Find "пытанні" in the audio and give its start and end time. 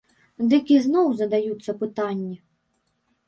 1.81-2.33